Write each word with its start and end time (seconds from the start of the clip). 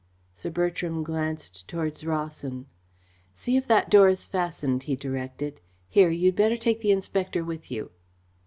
Sir 0.33 0.49
Bertram 0.49 1.03
glanced 1.03 1.67
towards 1.67 2.03
Rawson. 2.03 2.65
"See 3.35 3.55
if 3.55 3.67
that 3.67 3.91
door 3.91 4.09
is 4.09 4.25
fastened," 4.25 4.81
he 4.81 4.95
directed. 4.95 5.61
"Here, 5.89 6.09
you'd 6.09 6.35
better 6.35 6.57
take 6.57 6.81
the 6.81 6.89
inspector 6.91 7.43
with 7.43 7.69
you." 7.69 7.91